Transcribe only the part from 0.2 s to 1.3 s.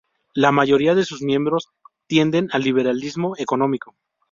La mayoría de sus